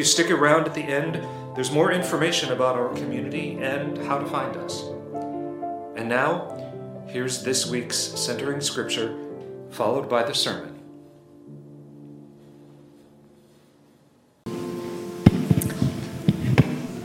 you. 0.00 0.04
Stick 0.04 0.30
around 0.30 0.66
at 0.66 0.74
the 0.74 0.82
end, 0.82 1.16
there's 1.54 1.70
more 1.70 1.92
information 1.92 2.52
about 2.52 2.74
our 2.74 2.88
community 2.94 3.58
and 3.60 3.98
how 3.98 4.18
to 4.18 4.24
find 4.26 4.56
us. 4.56 4.82
And 5.94 6.08
now, 6.08 7.04
here's 7.06 7.42
this 7.42 7.66
week's 7.66 7.98
centering 7.98 8.62
scripture, 8.62 9.14
followed 9.70 10.08
by 10.08 10.22
the 10.22 10.34
sermon. 10.34 10.78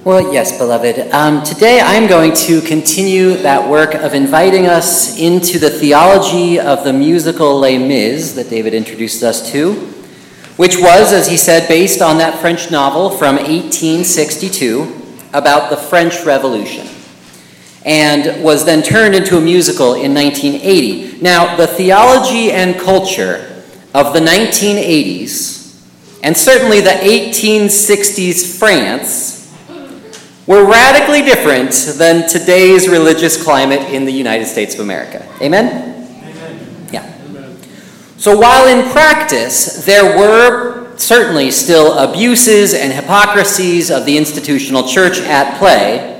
Well, 0.05 0.32
yes, 0.32 0.57
beloved. 0.57 1.12
Um, 1.12 1.43
today 1.43 1.82
I'm 1.82 2.07
going 2.07 2.34
to 2.48 2.62
continue 2.62 3.34
that 3.38 3.70
work 3.70 3.96
of 3.96 4.13
inviting 4.13 4.68
us 4.68 5.20
into 5.20 5.59
the 5.59 5.70
theology 5.70 6.59
of 6.59 6.85
the 6.85 6.93
musical 6.93 7.59
Les 7.59 7.77
Mis 7.77 8.34
that 8.35 8.49
David 8.49 8.73
introduced 8.73 9.23
us 9.23 9.52
to, 9.52 9.95
which 10.58 10.77
was, 10.77 11.12
as 11.12 11.27
he 11.27 11.38
said, 11.38 11.68
based 11.68 12.02
on 12.02 12.18
that 12.18 12.40
French 12.40 12.72
novel 12.72 13.09
from 13.09 13.36
1862 13.36 15.02
about 15.34 15.70
the 15.70 15.77
French 15.77 16.23
Revolution, 16.23 16.88
and 17.86 18.44
was 18.44 18.66
then 18.66 18.82
turned 18.82 19.16
into 19.16 19.38
a 19.38 19.41
musical 19.41 19.94
in 19.94 20.13
1980. 20.13 21.22
Now, 21.22 21.55
the 21.58 21.68
theology 21.68 22.52
and 22.52 22.80
culture 22.80 23.63
of 23.94 24.13
the 24.13 24.22
1980s, 24.22 25.77
and 26.23 26.36
certainly 26.36 26.80
the 26.82 26.90
1860s 26.90 28.58
France, 28.58 29.34
were 30.48 30.63
radically 30.63 31.22
different 31.22 31.72
than 31.98 32.29
today's 32.29 32.88
religious 32.88 33.41
climate 33.41 33.82
in 33.91 34.05
the 34.05 34.12
United 34.12 34.46
States 34.46 34.76
of 34.76 34.79
America. 34.79 35.27
Amen? 35.41 35.95
So 38.18 38.38
while 38.38 38.68
in 38.68 38.90
practice 38.91 39.85
there 39.85 40.18
were 40.18 40.98
certainly 40.98 41.52
still 41.52 41.98
abuses 41.98 42.74
and 42.74 42.94
hypocrisies 42.94 43.91
of 43.91 44.05
the 44.05 44.18
institutional 44.18 44.88
church 44.88 45.20
at 45.20 45.57
play, 45.60 46.12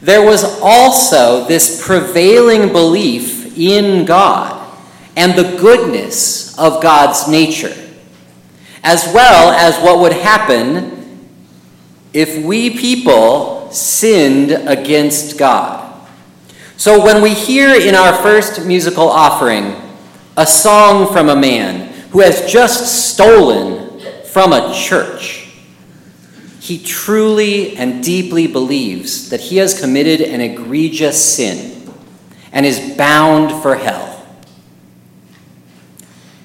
there 0.00 0.24
was 0.24 0.60
also 0.60 1.44
this 1.46 1.84
prevailing 1.84 2.72
belief 2.72 3.56
in 3.58 4.04
God 4.04 4.58
and 5.16 5.34
the 5.34 5.56
goodness 5.58 6.58
of 6.58 6.82
God's 6.82 7.28
nature, 7.28 7.74
as 8.82 9.04
well 9.12 9.50
as 9.52 9.76
what 9.82 10.00
would 10.00 10.12
happen 10.12 11.28
if 12.12 12.44
we 12.44 12.70
people 12.70 13.70
sinned 13.70 14.52
against 14.52 15.38
God. 15.38 15.80
So 16.76 17.04
when 17.04 17.22
we 17.22 17.34
hear 17.34 17.74
in 17.74 17.94
our 17.94 18.14
first 18.22 18.64
musical 18.66 19.08
offering 19.08 19.76
a 20.36 20.46
song 20.46 21.12
from 21.12 21.28
a 21.28 21.36
man 21.36 21.92
who 22.10 22.20
has 22.20 22.50
just 22.50 23.12
stolen 23.12 24.00
from 24.24 24.52
a 24.52 24.72
church, 24.74 25.48
he 26.60 26.82
truly 26.82 27.76
and 27.76 28.02
deeply 28.02 28.46
believes 28.46 29.30
that 29.30 29.40
he 29.40 29.56
has 29.56 29.78
committed 29.78 30.20
an 30.20 30.40
egregious 30.40 31.34
sin 31.34 31.92
and 32.52 32.64
is 32.64 32.96
bound 32.96 33.62
for 33.62 33.74
hell. 33.74 34.08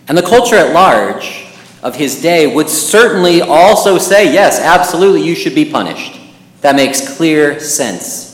And 0.08 0.17
the 0.17 0.21
culture 0.21 0.55
at 0.55 0.73
large 0.73 1.45
of 1.83 1.95
his 1.95 2.21
day 2.21 2.53
would 2.53 2.69
certainly 2.69 3.41
also 3.41 3.97
say, 3.97 4.33
yes, 4.33 4.59
absolutely, 4.59 5.21
you 5.21 5.35
should 5.35 5.55
be 5.55 5.69
punished. 5.69 6.19
That 6.61 6.75
makes 6.75 7.15
clear 7.15 7.59
sense. 7.59 8.25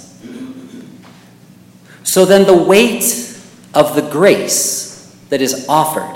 So 2.04 2.26
then, 2.26 2.46
the 2.46 2.56
weight 2.56 3.04
of 3.74 3.96
the 3.96 4.08
grace 4.10 4.83
that 5.34 5.42
is 5.42 5.66
offered, 5.68 6.16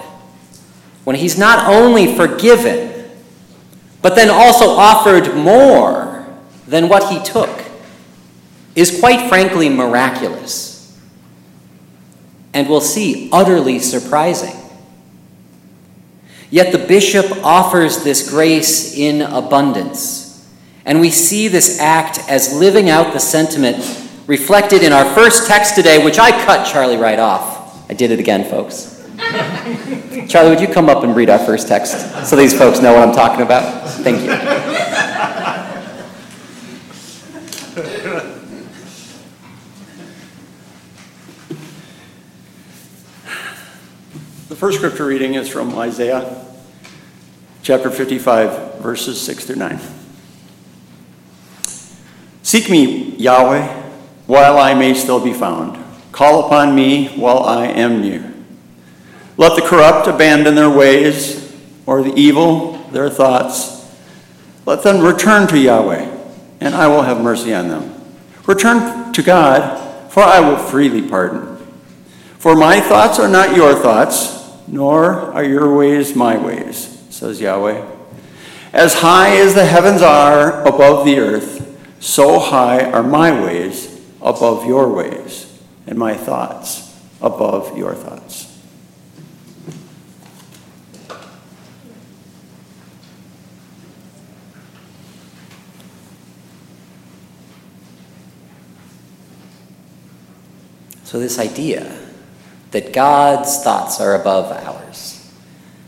when 1.04 1.16
he's 1.16 1.40
not 1.40 1.68
only 1.68 2.16
forgiven, 2.16 3.10
but 4.04 4.14
then 4.14 4.30
also 4.30 4.68
offered 4.70 5.36
more 5.36 6.28
than 6.68 6.88
what 6.88 7.12
he 7.12 7.20
took, 7.24 7.50
is 8.76 9.00
quite 9.00 9.28
frankly 9.28 9.70
miraculous. 9.70 10.96
And 12.54 12.70
we'll 12.70 12.80
see, 12.80 13.28
utterly 13.34 13.80
surprising. 13.80 14.56
Yet 16.52 16.72
the 16.72 16.86
bishop 16.88 17.44
offers 17.44 18.04
this 18.04 18.30
grace 18.30 18.96
in 18.96 19.24
abundance. 19.24 20.48
And 20.86 21.02
we 21.02 21.10
see 21.10 21.48
this 21.48 21.80
act 21.80 22.20
as 22.30 22.54
living 22.54 22.88
out 22.88 23.14
the 23.14 23.20
sentiment 23.20 23.78
reflected 24.28 24.84
in 24.84 24.94
our 24.94 25.12
first 25.16 25.48
text 25.48 25.74
today, 25.74 26.06
which 26.06 26.20
I 26.20 26.30
cut 26.46 26.68
Charlie 26.68 26.98
right 26.98 27.18
off. 27.18 27.90
I 27.90 27.96
did 27.96 28.12
it 28.12 28.20
again, 28.20 28.44
folks. 28.44 28.94
Charlie, 30.28 30.50
would 30.50 30.62
you 30.62 30.68
come 30.68 30.90
up 30.90 31.04
and 31.04 31.16
read 31.16 31.30
our 31.30 31.40
first 31.40 31.68
text 31.68 32.26
so 32.28 32.36
these 32.36 32.58
folks 32.58 32.82
know 32.82 32.94
what 32.94 33.08
I'm 33.08 33.14
talking 33.14 33.42
about? 33.42 33.90
Thank 33.90 34.22
you. 34.22 34.28
The 44.50 44.56
first 44.56 44.78
scripture 44.78 45.06
reading 45.06 45.36
is 45.36 45.50
from 45.50 45.78
Isaiah 45.78 46.46
chapter 47.64 47.92
55, 47.92 48.80
verses 48.80 49.20
6 49.22 49.46
through 49.46 49.58
9. 49.58 49.80
Seek 52.44 52.70
me, 52.70 53.16
Yahweh, 53.18 53.68
while 54.26 54.58
I 54.58 54.74
may 54.74 54.94
still 54.94 55.22
be 55.22 55.34
found. 55.34 55.84
Call 56.14 56.46
upon 56.46 56.74
me 56.74 57.10
while 57.10 57.44
I 57.44 57.68
am 57.68 58.02
near. 58.02 58.37
Let 59.38 59.56
the 59.56 59.68
corrupt 59.68 60.08
abandon 60.08 60.56
their 60.56 60.70
ways, 60.70 61.56
or 61.86 62.02
the 62.02 62.14
evil 62.16 62.78
their 62.92 63.10
thoughts. 63.10 63.88
Let 64.66 64.84
them 64.84 65.02
return 65.02 65.48
to 65.48 65.60
Yahweh, 65.60 66.12
and 66.60 66.76
I 66.76 66.88
will 66.88 67.04
have 67.04 67.22
mercy 67.22 67.54
on 67.54 67.70
them. 67.70 67.94
Return 68.46 69.14
to 69.14 69.22
God, 69.22 70.12
for 70.12 70.24
I 70.24 70.40
will 70.40 70.58
freely 70.58 71.08
pardon. 71.08 71.58
For 72.40 72.56
my 72.56 72.80
thoughts 72.82 73.20
are 73.20 73.28
not 73.28 73.56
your 73.56 73.76
thoughts, 73.76 74.52
nor 74.68 75.14
are 75.34 75.44
your 75.44 75.76
ways 75.76 76.16
my 76.16 76.38
ways, 76.38 77.04
says 77.10 77.40
Yahweh. 77.40 77.86
As 78.74 78.96
high 78.96 79.38
as 79.38 79.54
the 79.54 79.66
heavens 79.66 80.02
are 80.02 80.66
above 80.68 81.06
the 81.06 81.20
earth, 81.20 81.64
so 82.00 82.40
high 82.40 82.90
are 82.92 83.04
my 83.04 83.32
ways 83.32 84.02
above 84.22 84.66
your 84.66 84.90
ways, 84.90 85.60
and 85.86 85.98
my 85.98 86.16
thoughts 86.16 87.00
above 87.22 87.78
your 87.78 87.94
thoughts. 87.94 88.47
So, 101.08 101.22
this 101.22 101.40
idea 101.40 101.98
that 102.72 102.92
God's 102.92 103.64
thoughts 103.64 104.02
are 104.02 104.20
above 104.20 104.52
ours, 104.52 105.32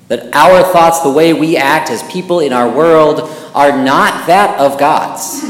that 0.08 0.34
our 0.34 0.64
thoughts, 0.64 1.02
the 1.02 1.12
way 1.12 1.34
we 1.34 1.58
act 1.58 1.90
as 1.90 2.02
people 2.04 2.40
in 2.40 2.54
our 2.54 2.70
world, 2.70 3.30
are 3.54 3.84
not 3.84 4.28
that 4.28 4.58
of 4.62 4.80
God's 4.80 5.44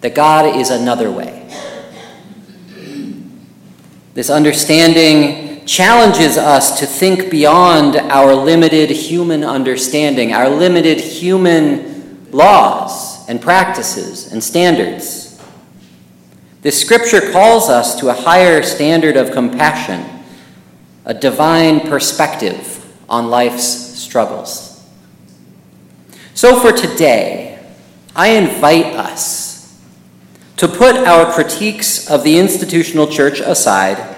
that 0.00 0.16
God 0.16 0.56
is 0.56 0.70
another 0.70 1.08
way. 1.08 1.48
This 4.14 4.28
understanding 4.28 5.64
challenges 5.66 6.36
us 6.36 6.80
to 6.80 6.86
think 6.86 7.30
beyond 7.30 7.94
our 7.94 8.34
limited 8.34 8.90
human 8.90 9.44
understanding, 9.44 10.32
our 10.32 10.48
limited 10.48 10.98
human 10.98 12.28
laws 12.32 13.28
and 13.28 13.40
practices 13.40 14.32
and 14.32 14.42
standards. 14.42 15.23
This 16.64 16.80
scripture 16.80 17.30
calls 17.30 17.68
us 17.68 17.94
to 18.00 18.08
a 18.08 18.14
higher 18.14 18.62
standard 18.62 19.18
of 19.18 19.32
compassion, 19.32 20.02
a 21.04 21.12
divine 21.12 21.80
perspective 21.80 22.82
on 23.06 23.28
life's 23.28 23.66
struggles. 23.66 24.82
So 26.32 26.58
for 26.58 26.72
today, 26.72 27.62
I 28.16 28.28
invite 28.28 28.96
us 28.96 29.78
to 30.56 30.66
put 30.66 30.96
our 30.96 31.30
critiques 31.34 32.10
of 32.10 32.24
the 32.24 32.38
institutional 32.38 33.08
church 33.08 33.40
aside 33.40 34.16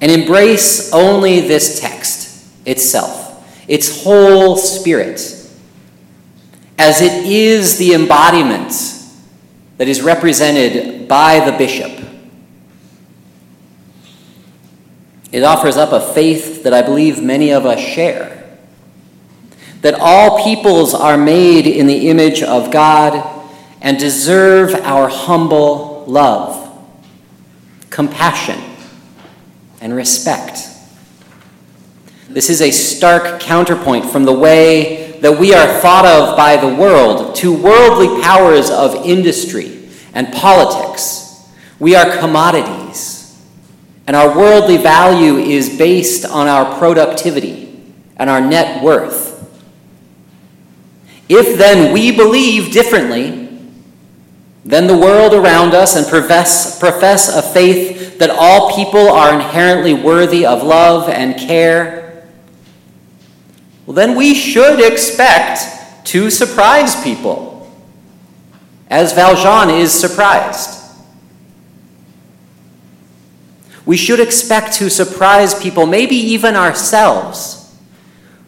and 0.00 0.10
embrace 0.10 0.92
only 0.92 1.38
this 1.38 1.78
text 1.78 2.48
itself, 2.66 3.48
its 3.68 4.02
whole 4.02 4.56
spirit, 4.56 5.20
as 6.76 7.00
it 7.00 7.26
is 7.26 7.78
the 7.78 7.94
embodiment 7.94 8.99
that 9.80 9.88
is 9.88 10.02
represented 10.02 11.08
by 11.08 11.40
the 11.40 11.56
bishop. 11.56 12.06
It 15.32 15.42
offers 15.42 15.78
up 15.78 15.92
a 15.92 16.12
faith 16.12 16.64
that 16.64 16.74
I 16.74 16.82
believe 16.82 17.22
many 17.22 17.50
of 17.50 17.64
us 17.64 17.80
share. 17.80 18.58
That 19.80 19.94
all 19.98 20.44
peoples 20.44 20.92
are 20.92 21.16
made 21.16 21.66
in 21.66 21.86
the 21.86 22.10
image 22.10 22.42
of 22.42 22.70
God 22.70 23.26
and 23.80 23.98
deserve 23.98 24.74
our 24.74 25.08
humble 25.08 26.04
love, 26.06 26.78
compassion, 27.88 28.60
and 29.80 29.94
respect. 29.94 30.58
This 32.28 32.50
is 32.50 32.60
a 32.60 32.70
stark 32.70 33.40
counterpoint 33.40 34.04
from 34.04 34.24
the 34.24 34.34
way 34.34 34.99
that 35.20 35.38
we 35.38 35.52
are 35.54 35.80
thought 35.80 36.06
of 36.06 36.36
by 36.36 36.56
the 36.56 36.74
world, 36.74 37.34
to 37.36 37.52
worldly 37.52 38.22
powers 38.22 38.70
of 38.70 38.94
industry 39.06 39.88
and 40.14 40.32
politics. 40.32 41.48
We 41.78 41.94
are 41.94 42.18
commodities, 42.18 43.42
and 44.06 44.16
our 44.16 44.36
worldly 44.36 44.76
value 44.76 45.36
is 45.36 45.78
based 45.78 46.24
on 46.24 46.46
our 46.46 46.78
productivity 46.78 47.82
and 48.16 48.28
our 48.28 48.40
net 48.40 48.82
worth. 48.82 49.30
If 51.28 51.56
then 51.56 51.92
we 51.92 52.14
believe 52.14 52.72
differently 52.72 53.48
than 54.64 54.86
the 54.86 54.96
world 54.96 55.32
around 55.32 55.74
us 55.74 55.96
and 55.96 56.06
profess, 56.06 56.78
profess 56.78 57.34
a 57.34 57.40
faith 57.40 58.18
that 58.18 58.30
all 58.30 58.74
people 58.74 59.08
are 59.08 59.32
inherently 59.34 59.94
worthy 59.94 60.44
of 60.44 60.62
love 60.62 61.08
and 61.08 61.36
care, 61.36 61.99
well, 63.90 64.06
then 64.06 64.14
we 64.14 64.34
should 64.34 64.78
expect 64.78 66.06
to 66.06 66.30
surprise 66.30 67.02
people, 67.02 67.68
as 68.88 69.12
Valjean 69.14 69.68
is 69.68 69.92
surprised. 69.92 70.80
We 73.84 73.96
should 73.96 74.20
expect 74.20 74.74
to 74.74 74.90
surprise 74.90 75.60
people, 75.60 75.86
maybe 75.86 76.14
even 76.14 76.54
ourselves 76.54 77.76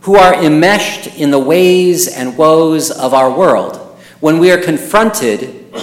who 0.02 0.14
are 0.14 0.32
enmeshed 0.32 1.08
in 1.18 1.32
the 1.32 1.40
ways 1.40 2.06
and 2.06 2.38
woes 2.38 2.92
of 2.92 3.12
our 3.12 3.36
world 3.36 3.78
when 4.20 4.38
we 4.38 4.52
are 4.52 4.58
confronted 4.58 5.74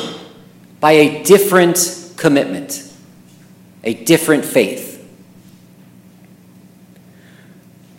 by 0.80 0.94
a 0.94 1.22
different 1.24 2.14
commitment, 2.16 2.90
a 3.84 3.94
different 4.06 4.46
faith. 4.46 4.89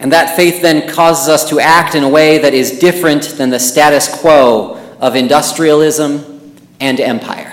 And 0.01 0.13
that 0.13 0.35
faith 0.35 0.63
then 0.63 0.89
causes 0.89 1.29
us 1.29 1.49
to 1.51 1.61
act 1.61 1.95
in 1.95 2.03
a 2.03 2.09
way 2.09 2.39
that 2.39 2.55
is 2.55 2.79
different 2.79 3.23
than 3.37 3.51
the 3.51 3.61
status 3.61 4.09
quo 4.21 4.79
of 4.99 5.15
industrialism 5.15 6.57
and 6.81 6.99
empire. 6.99 7.50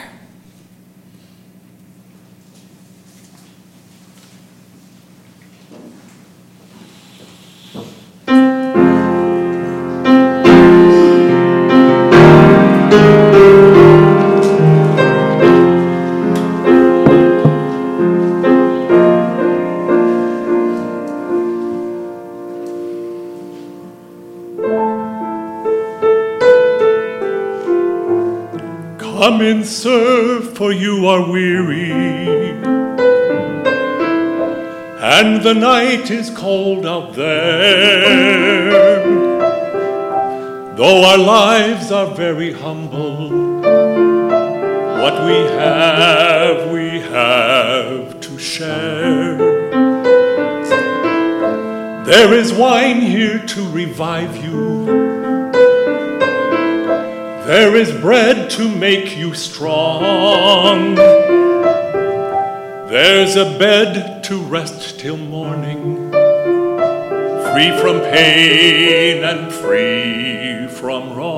Serve, 29.67 30.57
for 30.57 30.71
you 30.71 31.07
are 31.07 31.29
weary. 31.29 31.91
And 34.99 35.43
the 35.43 35.53
night 35.53 36.09
is 36.09 36.29
cold 36.29 36.85
out 36.85 37.13
there. 37.13 38.47
Though 40.75 41.03
our 41.03 41.17
lives 41.17 41.91
are 41.91 42.13
very 42.13 42.53
humble, 42.53 43.29
what 45.01 45.25
we 45.25 45.37
have, 45.57 46.71
we 46.71 46.99
have 47.01 48.19
to 48.19 48.37
share. 48.39 49.37
There 52.05 52.33
is 52.33 52.53
wine 52.53 53.01
here 53.01 53.39
to 53.39 53.69
revive 53.69 54.37
you. 54.37 55.06
There 57.47 57.77
is 57.77 57.89
bread 58.01 58.49
to 58.51 58.67
make 58.67 59.15
you 59.15 59.33
strong. 59.33 60.95
There's 62.89 63.37
a 63.37 63.57
bed 63.57 64.25
to 64.25 64.37
rest 64.41 64.99
till 64.99 65.15
morning, 65.15 66.11
free 66.11 67.71
from 67.79 68.01
pain 68.01 69.23
and 69.23 69.49
free 69.53 70.67
from 70.67 71.13
wrong. 71.15 71.36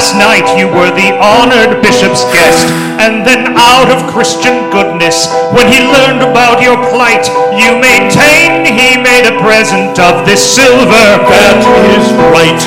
Last 0.00 0.16
night, 0.16 0.58
you 0.58 0.66
were 0.66 0.88
the 0.96 1.12
honored 1.20 1.82
bishop's 1.82 2.24
guest. 2.32 2.64
And 3.04 3.20
then, 3.26 3.52
out 3.58 3.92
of 3.92 4.10
Christian 4.10 4.70
goodness, 4.70 5.28
when 5.52 5.68
he 5.68 5.80
learned 5.80 6.22
about 6.22 6.62
your 6.62 6.76
plight, 6.88 7.28
you 7.52 7.76
maintain 7.76 8.64
he 8.64 8.96
made 8.96 9.28
a 9.28 9.38
present 9.42 9.98
of 9.98 10.24
this 10.24 10.40
silver. 10.40 11.06
That 11.28 11.60
is 11.92 12.06
right. 12.32 12.62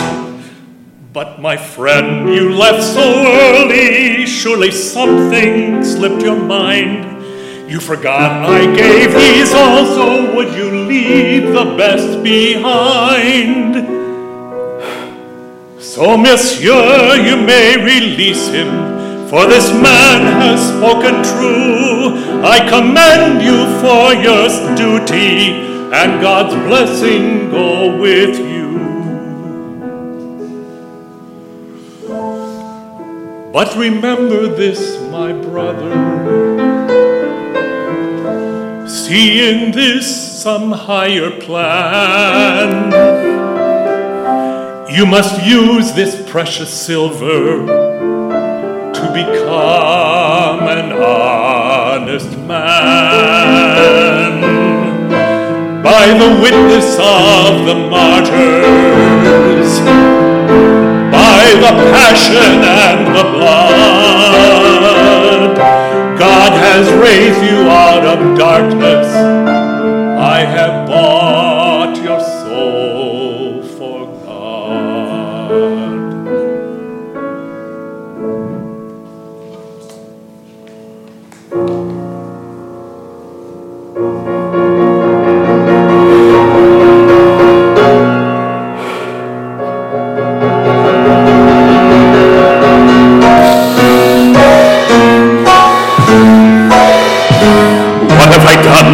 But 1.11 1.41
my 1.41 1.57
friend, 1.57 2.29
you 2.29 2.53
left 2.53 2.83
so 2.83 3.01
early, 3.01 4.27
surely 4.27 4.69
something 4.69 5.83
slipped 5.83 6.21
your 6.21 6.39
mind. 6.39 7.09
You 7.67 7.79
forgot 7.79 8.47
I 8.47 8.65
gave 8.75 9.11
these 9.11 9.51
also, 9.55 10.35
would 10.35 10.53
you 10.53 10.85
leave 10.85 11.51
the 11.51 11.75
best 11.75 12.21
behind? 12.21 13.92
So, 15.93 16.17
monsieur, 16.17 17.17
you 17.23 17.37
may 17.37 17.77
release 17.77 18.47
him, 18.47 19.27
for 19.29 19.45
this 19.45 19.71
man 19.71 20.41
has 20.41 20.59
spoken 20.69 21.21
true. 21.21 22.41
I 22.43 22.67
commend 22.67 23.43
you 23.43 23.59
for 23.77 24.11
your 24.11 24.49
duty, 24.75 25.51
and 25.93 26.19
God's 26.19 26.55
blessing 26.67 27.51
go 27.51 27.95
with 28.01 28.39
you. 28.39 28.73
But 33.53 33.75
remember 33.75 34.47
this, 34.47 34.99
my 35.11 35.31
brother. 35.31 35.91
See 38.89 39.47
in 39.47 39.71
this 39.71 40.41
some 40.41 40.71
higher 40.71 41.29
plan. 41.39 43.32
You 44.93 45.05
must 45.07 45.43
use 45.43 45.91
this 45.93 46.21
precious 46.29 46.69
silver 46.71 47.65
to 48.93 49.11
become 49.11 50.67
an 50.67 50.91
honest 50.93 52.37
man. 52.37 53.01
By 55.81 56.05
the 56.13 56.29
witness 56.43 56.93
of 56.99 57.65
the 57.65 57.73
martyrs, 57.89 59.79
by 61.09 61.55
the 61.57 61.73
passion 61.89 62.63
and 62.63 63.07
the 63.17 63.23
blood 63.33 64.53
God 66.19 66.51
has 66.53 66.85
raised 67.01 67.41
you 67.51 67.67
out 67.67 68.05
of 68.05 68.37
darkness. 68.37 69.07
I 70.19 70.45
have 70.45 70.87
bought 70.87 71.42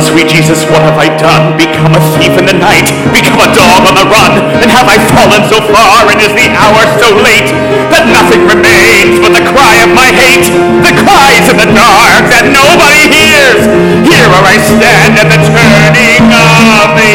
sweet 0.09 0.25
Jesus, 0.25 0.65
what 0.65 0.81
have 0.81 0.97
I 0.97 1.05
done? 1.21 1.53
Become 1.53 1.93
a 1.93 2.01
thief 2.17 2.33
in 2.33 2.45
the 2.49 2.57
night, 2.57 2.89
become 3.13 3.37
a 3.37 3.49
dog 3.53 3.85
on 3.85 3.93
the 3.93 4.07
run, 4.09 4.41
and 4.57 4.69
have 4.73 4.89
I 4.89 4.97
fallen 5.13 5.45
so 5.45 5.61
far, 5.69 6.09
and 6.09 6.17
is 6.17 6.33
the 6.33 6.49
hour 6.57 6.81
so 6.97 7.13
late, 7.21 7.53
that 7.93 8.09
nothing 8.09 8.41
remains 8.49 9.21
but 9.21 9.37
the 9.37 9.45
cry 9.45 9.77
of 9.85 9.93
my 9.93 10.09
hate, 10.09 10.49
the 10.81 10.93
cries 11.05 11.45
in 11.45 11.61
the 11.61 11.69
dark 11.77 12.25
that 12.33 12.49
nobody 12.49 13.05
hears, 13.13 13.69
here 14.01 14.25
where 14.33 14.45
I 14.49 14.57
stand 14.57 15.13
at 15.21 15.29
the 15.29 15.39
turning 15.45 16.25
of 16.33 16.97
the 16.97 17.11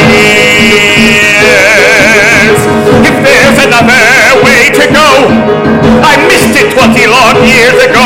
years. 1.03 2.61
If 3.03 3.17
there's 3.27 3.59
another 3.59 4.39
way 4.47 4.71
to 4.71 4.85
go, 4.95 5.64
I 6.05 6.21
missed 6.29 6.53
it 6.53 6.69
20 6.77 7.09
long 7.09 7.41
years 7.49 7.79
ago. 7.81 8.05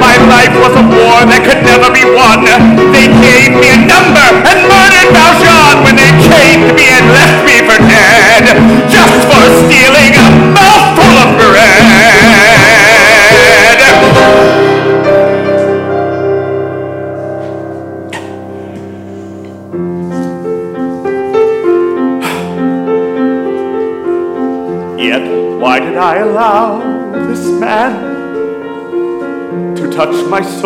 My 0.00 0.16
life 0.24 0.56
was 0.56 0.72
a 0.72 0.84
war 0.88 1.20
that 1.28 1.44
could 1.44 1.60
never 1.60 1.92
be 1.92 2.04
won. 2.08 2.48
They 2.96 3.12
gave 3.20 3.52
me 3.52 3.68
a 3.76 3.80
number 3.84 4.24
and 4.48 4.58
murdered 4.64 5.12
Valjean 5.12 5.84
when 5.84 6.00
they 6.00 6.10
chained 6.24 6.72
me 6.72 6.86
and 6.96 7.06
left 7.12 7.44
me 7.44 7.56
for 7.68 7.78
dead, 7.84 8.44
just 8.88 9.20
for 9.28 9.44
stealing 9.68 10.55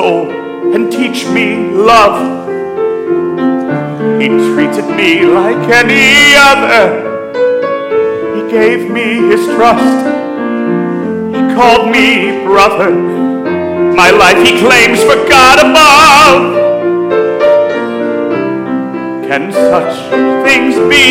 soul 0.00 0.30
and 0.74 0.90
teach 0.90 1.26
me 1.26 1.46
love? 1.92 2.16
He 4.20 4.28
treated 4.28 4.88
me 5.00 5.26
like 5.26 5.62
any 5.82 6.34
other. 6.50 6.84
He 8.36 8.42
gave 8.50 8.90
me 8.90 9.06
his 9.30 9.44
trust. 9.54 10.00
He 11.34 11.40
called 11.54 11.86
me 11.96 12.44
brother. 12.46 12.92
My 14.02 14.10
life 14.10 14.40
he 14.46 14.52
claims 14.64 15.00
for 15.08 15.16
God 15.34 15.56
above. 15.68 16.42
Can 19.28 19.52
such 19.52 19.94
things 20.46 20.74
be? 20.92 21.04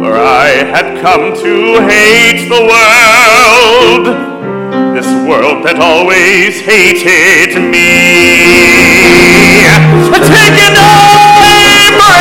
For 0.00 0.12
I 0.16 0.48
had 0.74 0.88
come 1.04 1.24
to 1.44 1.54
hate 1.92 2.48
the 2.48 2.62
world, 2.72 4.27
this 4.98 5.28
world 5.30 5.62
that 5.62 5.78
always 5.78 6.58
hated 6.58 7.54
me. 7.54 7.86
Take 10.26 10.58
an 10.58 10.74
eye 10.74 11.86
for 11.94 12.18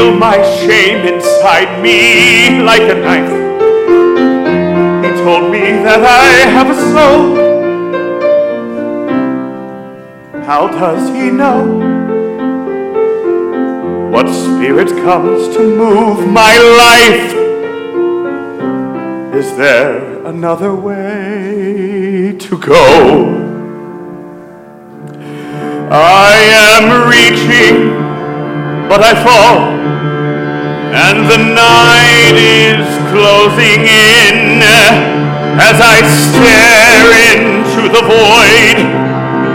feel 0.00 0.16
my 0.16 0.40
shame 0.60 1.06
inside 1.06 1.82
me 1.82 2.62
like 2.62 2.80
a 2.80 2.94
knife. 2.94 3.32
He 5.04 5.10
told 5.22 5.52
me 5.52 5.64
that 5.86 6.00
I 6.02 6.30
have 6.56 6.68
a 6.76 6.78
soul. 6.92 7.22
How 10.42 10.68
does 10.68 11.10
he 11.10 11.30
know? 11.30 11.60
What 14.10 14.26
spirit 14.28 14.88
comes 15.04 15.54
to 15.54 15.60
move 15.82 16.26
my 16.26 16.54
life? 16.84 17.30
Is 19.34 19.54
there 19.58 20.24
another 20.24 20.74
way 20.74 22.36
to 22.38 22.58
go? 22.58 22.86
I 25.90 26.36
am 26.72 26.84
reaching, 27.14 27.90
but 28.88 29.02
I 29.02 29.12
fall, 29.24 29.79
and 30.90 31.30
the 31.30 31.38
night 31.38 32.34
is 32.34 32.82
closing 33.14 33.86
in 33.86 34.58
as 35.54 35.78
I 35.78 36.02
stare 36.02 37.14
into 37.30 37.86
the 37.94 38.02
void, 38.02 38.78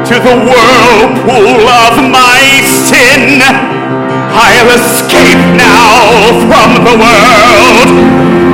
to 0.08 0.16
the 0.16 0.36
whirlpool 0.48 1.68
of 1.68 2.00
my 2.08 2.40
sin. 2.64 3.44
I'll 3.44 4.72
escape 4.80 5.44
now 5.60 6.40
from 6.48 6.70
the 6.88 6.96
world, 7.04 7.90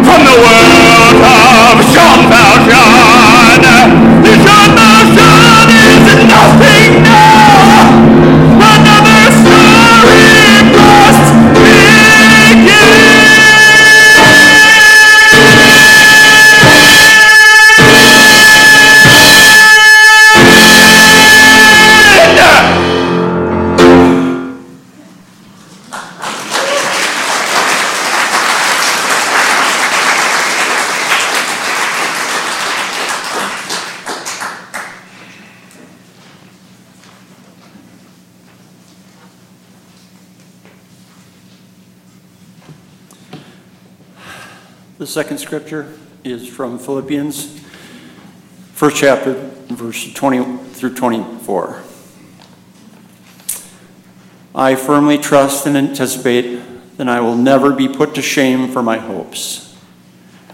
from 0.02 0.22
the 0.26 0.38
world 0.42 1.22
of 1.22 1.86
Jean 1.94 2.20
Valjean. 2.34 3.62
Jean 4.26 4.70
Valjean 4.74 5.70
is 5.70 6.26
nothing 6.26 6.81
second 45.12 45.40
scripture 45.40 45.94
is 46.24 46.48
from 46.48 46.80
Philippians, 46.80 47.60
first 48.72 48.96
chapter, 48.96 49.34
verse 49.68 50.14
20 50.14 50.58
through 50.70 50.96
24. 50.96 51.84
I 54.56 54.76
firmly 54.76 55.18
trust 55.18 55.68
and 55.68 55.76
anticipate 55.76 56.62
that 56.96 57.10
I 57.10 57.20
will 57.20 57.36
never 57.36 57.74
be 57.74 57.90
put 57.90 58.16
to 58.16 58.22
shame 58.22 58.70
for 58.70 58.82
my 58.82 59.00
hopes. 59.00 59.78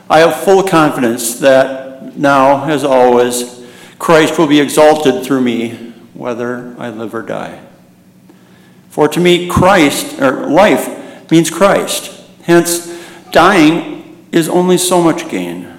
I 0.10 0.20
have 0.20 0.44
full 0.44 0.64
confidence 0.64 1.38
that 1.40 2.18
now, 2.18 2.68
as 2.68 2.84
always, 2.84 3.64
Christ 4.00 4.40
will 4.40 4.48
be 4.48 4.60
exalted 4.60 5.24
through 5.24 5.42
me, 5.42 5.94
whether 6.16 6.76
I 6.80 6.90
live 6.90 7.14
or 7.14 7.22
die. 7.22 7.64
For 8.90 9.08
to 9.08 9.20
me, 9.20 9.48
Christ, 9.48 10.20
or 10.20 10.48
life, 10.48 11.30
means 11.30 11.52
Christ. 11.52 12.24
Hence, 12.42 12.88
dying 13.32 13.97
is 14.38 14.48
only 14.48 14.78
so 14.78 15.02
much 15.02 15.28
gain. 15.28 15.74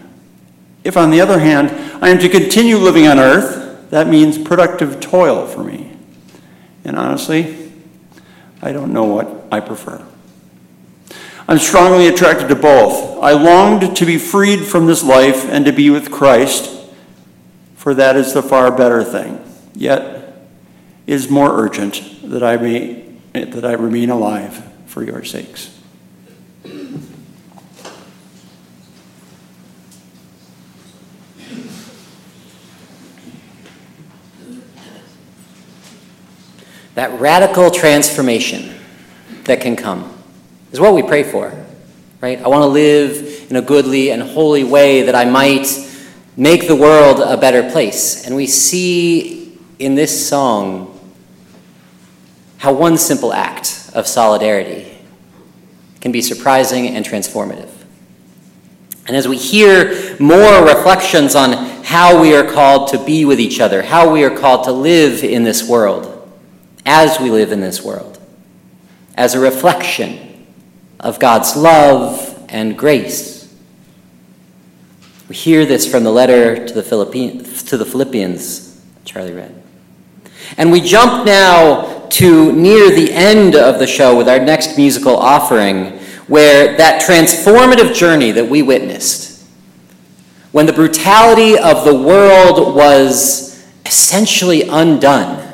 If, 0.85 0.97
on 0.97 1.11
the 1.11 1.21
other 1.21 1.39
hand, 1.39 1.71
I 2.03 2.11
am 2.11 2.19
to 2.19 2.29
continue 2.29 2.77
living 2.77 3.07
on 3.07 3.19
earth, 3.19 3.91
that 3.91 4.09
means 4.09 4.37
productive 4.39 5.01
toil 5.01 5.47
for 5.47 5.65
me. 5.65 5.97
And 6.85 6.97
honestly, 6.97 7.73
I 8.61 8.73
don't 8.73 8.93
know 8.93 9.05
what 9.05 9.47
I 9.51 9.61
prefer. 9.61 10.05
I'm 11.49 11.59
strongly 11.59 12.09
attracted 12.09 12.49
to 12.49 12.55
both. 12.55 13.23
I 13.23 13.33
longed 13.33 13.97
to 13.97 14.05
be 14.05 14.19
freed 14.19 14.65
from 14.65 14.87
this 14.87 15.03
life 15.03 15.49
and 15.49 15.65
to 15.65 15.73
be 15.73 15.89
with 15.89 16.11
Christ, 16.11 16.87
for 17.77 17.95
that 17.95 18.17
is 18.17 18.35
the 18.35 18.43
far 18.43 18.71
better 18.71 19.03
thing. 19.03 19.43
Yet, 19.75 20.03
it 21.07 21.15
is 21.15 21.31
more 21.31 21.59
urgent 21.59 22.03
that 22.25 22.43
I, 22.43 22.57
may, 22.59 23.15
that 23.33 23.65
I 23.65 23.73
remain 23.73 24.11
alive 24.11 24.63
for 24.87 25.03
your 25.03 25.25
sakes. 25.25 25.78
That 36.99 37.21
radical 37.21 37.71
transformation 37.71 38.75
that 39.45 39.61
can 39.61 39.77
come 39.77 40.13
is 40.73 40.81
what 40.81 40.95
we 40.95 41.05
pray 41.05 41.23
for. 41.23 41.55
right? 42.21 42.43
I 42.43 42.49
want 42.49 42.63
to 42.63 42.67
live 42.67 43.47
in 43.49 43.55
a 43.55 43.63
goodly 43.63 44.11
and 44.11 44.21
holy 44.21 44.65
way 44.65 45.03
that 45.03 45.15
I 45.15 45.25
might 45.25 45.69
make 46.37 46.67
the 46.67 46.75
world 46.75 47.21
a 47.21 47.37
better 47.37 47.71
place. 47.71 48.27
And 48.27 48.35
we 48.35 48.49
see 48.49 49.57
in 49.79 49.95
this 49.95 50.29
song 50.29 50.99
how 52.57 52.73
one 52.73 52.99
simple 52.99 53.33
act 53.33 53.93
of 53.95 54.09
solidarity 54.09 54.99
can 56.01 56.11
be 56.11 56.21
surprising 56.21 56.89
and 56.89 57.07
transformative. 57.07 57.71
And 59.07 59.17
as 59.17 59.29
we 59.29 59.37
hear 59.37 60.17
more 60.19 60.65
reflections 60.65 61.37
on 61.37 61.53
how 61.85 62.21
we 62.21 62.35
are 62.35 62.43
called 62.43 62.89
to 62.89 62.99
be 63.05 63.25
with 63.25 63.39
each 63.39 63.61
other, 63.61 63.83
how 63.83 64.13
we 64.13 64.25
are 64.25 64.37
called 64.37 64.65
to 64.65 64.73
live 64.73 65.23
in 65.23 65.45
this 65.45 65.63
world, 65.63 66.17
as 66.89 67.21
we 67.21 67.31
live 67.31 67.53
in 67.53 67.61
this 67.61 67.85
world, 67.85 68.19
as 69.15 69.35
a 69.35 69.39
reflection 69.39 70.47
of 70.99 71.21
God's 71.21 71.55
love 71.55 72.47
and 72.49 72.79
grace. 72.79 73.55
We 75.29 75.35
hear 75.35 75.67
this 75.67 75.87
from 75.89 76.03
the 76.03 76.11
letter 76.11 76.67
to 76.67 76.73
the, 76.73 76.83
to 77.67 77.77
the 77.77 77.85
Philippians, 77.85 78.83
Charlie 79.05 79.35
read. 79.35 79.63
And 80.57 80.73
we 80.73 80.81
jump 80.81 81.27
now 81.27 82.07
to 82.09 82.53
near 82.53 82.91
the 82.91 83.13
end 83.13 83.55
of 83.55 83.79
the 83.79 83.87
show 83.87 84.17
with 84.17 84.27
our 84.27 84.39
next 84.39 84.79
musical 84.79 85.15
offering, 85.15 85.99
where 86.27 86.75
that 86.79 87.03
transformative 87.03 87.95
journey 87.95 88.31
that 88.31 88.49
we 88.49 88.63
witnessed, 88.63 89.47
when 90.53 90.65
the 90.65 90.73
brutality 90.73 91.59
of 91.59 91.85
the 91.85 91.95
world 91.95 92.75
was 92.75 93.63
essentially 93.85 94.63
undone, 94.63 95.48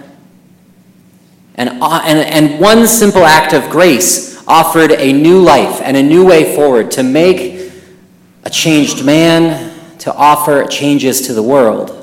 and, 1.54 1.82
uh, 1.82 2.00
and, 2.04 2.18
and 2.18 2.61
one 2.61 2.87
simple 2.87 3.25
act 3.25 3.52
of 3.52 3.70
grace 3.70 4.42
offered 4.46 4.92
a 4.92 5.12
new 5.12 5.40
life 5.40 5.80
and 5.82 5.96
a 5.96 6.02
new 6.02 6.26
way 6.26 6.54
forward 6.54 6.90
to 6.92 7.02
make 7.02 7.73
a 8.42 8.50
changed 8.50 9.04
man, 9.04 9.73
to 9.99 10.12
offer 10.14 10.66
changes 10.66 11.26
to 11.26 11.32
the 11.32 11.42
world. 11.42 12.00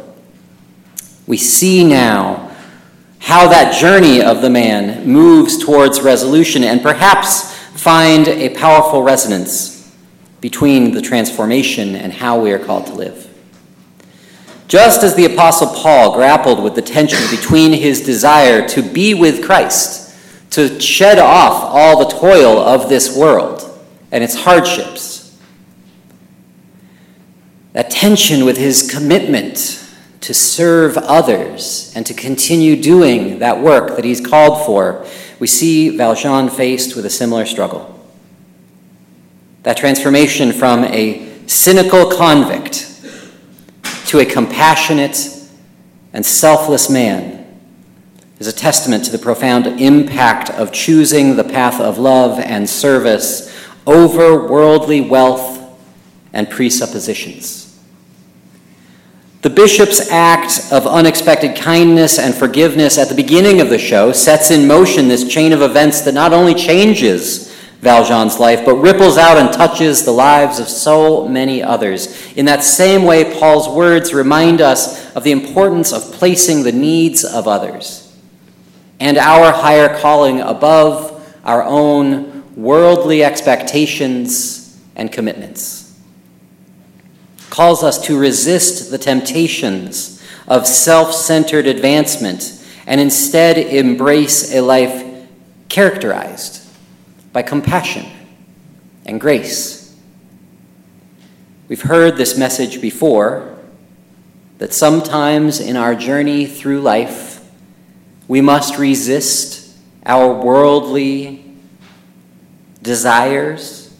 We 1.27 1.37
see 1.37 1.83
now 1.83 2.51
how 3.19 3.47
that 3.49 3.79
journey 3.79 4.21
of 4.21 4.41
the 4.41 4.49
man 4.49 5.07
moves 5.07 5.63
towards 5.63 6.01
resolution 6.01 6.63
and 6.63 6.81
perhaps 6.81 7.55
find 7.55 8.27
a 8.27 8.49
powerful 8.49 9.03
resonance 9.03 9.95
between 10.41 10.91
the 10.91 11.01
transformation 11.01 11.95
and 11.95 12.11
how 12.11 12.39
we 12.41 12.51
are 12.51 12.59
called 12.59 12.87
to 12.87 12.93
live. 12.93 13.30
Just 14.71 15.03
as 15.03 15.15
the 15.15 15.25
Apostle 15.25 15.67
Paul 15.67 16.13
grappled 16.13 16.63
with 16.63 16.75
the 16.75 16.81
tension 16.81 17.19
between 17.29 17.73
his 17.73 17.99
desire 17.99 18.65
to 18.69 18.81
be 18.81 19.13
with 19.13 19.43
Christ, 19.43 20.15
to 20.51 20.79
shed 20.79 21.19
off 21.19 21.61
all 21.61 21.99
the 21.99 22.09
toil 22.09 22.57
of 22.57 22.87
this 22.87 23.13
world 23.13 23.85
and 24.13 24.23
its 24.23 24.33
hardships, 24.33 25.37
that 27.73 27.89
tension 27.89 28.45
with 28.45 28.55
his 28.55 28.89
commitment 28.89 29.85
to 30.21 30.33
serve 30.33 30.97
others 30.97 31.91
and 31.93 32.05
to 32.05 32.13
continue 32.13 32.81
doing 32.81 33.39
that 33.39 33.59
work 33.59 33.97
that 33.97 34.05
he's 34.05 34.25
called 34.25 34.65
for, 34.65 35.05
we 35.41 35.47
see 35.47 35.97
Valjean 35.97 36.49
faced 36.49 36.95
with 36.95 37.05
a 37.05 37.09
similar 37.09 37.45
struggle. 37.45 37.99
That 39.63 39.75
transformation 39.75 40.53
from 40.53 40.85
a 40.85 41.29
cynical 41.45 42.09
convict 42.09 42.87
to 44.11 44.19
a 44.19 44.25
compassionate 44.25 45.39
and 46.11 46.25
selfless 46.25 46.89
man 46.89 47.47
is 48.39 48.47
a 48.47 48.51
testament 48.51 49.05
to 49.05 49.09
the 49.09 49.17
profound 49.17 49.65
impact 49.65 50.49
of 50.49 50.69
choosing 50.73 51.37
the 51.37 51.43
path 51.45 51.79
of 51.79 51.97
love 51.97 52.37
and 52.37 52.69
service 52.69 53.57
over 53.87 54.49
worldly 54.49 54.99
wealth 54.99 55.81
and 56.33 56.49
presuppositions. 56.49 57.81
The 59.43 59.49
bishop's 59.49 60.11
act 60.11 60.73
of 60.73 60.85
unexpected 60.85 61.55
kindness 61.55 62.19
and 62.19 62.35
forgiveness 62.35 62.97
at 62.97 63.07
the 63.07 63.15
beginning 63.15 63.61
of 63.61 63.69
the 63.69 63.79
show 63.79 64.11
sets 64.11 64.51
in 64.51 64.67
motion 64.67 65.07
this 65.07 65.25
chain 65.25 65.53
of 65.53 65.61
events 65.61 66.01
that 66.01 66.13
not 66.13 66.33
only 66.33 66.53
changes 66.53 67.50
Valjean's 67.81 68.39
life, 68.39 68.63
but 68.63 68.75
ripples 68.75 69.17
out 69.17 69.37
and 69.37 69.51
touches 69.51 70.05
the 70.05 70.11
lives 70.11 70.59
of 70.59 70.69
so 70.69 71.27
many 71.27 71.63
others. 71.63 72.31
In 72.33 72.45
that 72.45 72.63
same 72.63 73.03
way, 73.03 73.37
Paul's 73.39 73.67
words 73.67 74.13
remind 74.13 74.61
us 74.61 75.13
of 75.15 75.23
the 75.23 75.31
importance 75.31 75.91
of 75.91 76.03
placing 76.13 76.63
the 76.63 76.71
needs 76.71 77.23
of 77.23 77.47
others 77.47 78.15
and 78.99 79.17
our 79.17 79.51
higher 79.51 79.99
calling 79.99 80.39
above 80.41 81.27
our 81.43 81.63
own 81.63 82.43
worldly 82.55 83.23
expectations 83.23 84.79
and 84.95 85.11
commitments 85.11 85.99
calls 87.49 87.83
us 87.83 88.05
to 88.05 88.17
resist 88.17 88.91
the 88.91 88.97
temptations 88.97 90.23
of 90.47 90.67
self 90.67 91.13
centered 91.13 91.65
advancement 91.65 92.63
and 92.85 93.01
instead 93.01 93.57
embrace 93.57 94.53
a 94.53 94.61
life 94.61 95.03
characterized 95.67 96.60
by 97.33 97.41
compassion 97.41 98.05
and 99.05 99.19
grace. 99.19 99.95
We've 101.67 101.81
heard 101.81 102.17
this 102.17 102.37
message 102.37 102.81
before 102.81 103.57
that 104.57 104.73
sometimes 104.73 105.59
in 105.59 105.77
our 105.77 105.95
journey 105.95 106.45
through 106.45 106.81
life, 106.81 107.49
we 108.27 108.41
must 108.41 108.77
resist 108.77 109.77
our 110.05 110.33
worldly 110.33 111.45
desires 112.81 113.95